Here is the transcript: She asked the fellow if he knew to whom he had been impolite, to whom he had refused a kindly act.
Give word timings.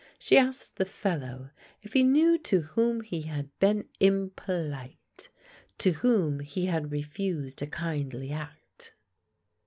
She 0.17 0.35
asked 0.35 0.77
the 0.77 0.85
fellow 0.85 1.51
if 1.83 1.93
he 1.93 2.01
knew 2.01 2.39
to 2.39 2.61
whom 2.61 3.01
he 3.01 3.21
had 3.21 3.51
been 3.59 3.87
impolite, 3.99 5.29
to 5.77 5.91
whom 5.91 6.39
he 6.39 6.65
had 6.65 6.91
refused 6.91 7.61
a 7.61 7.67
kindly 7.67 8.31
act. 8.31 8.95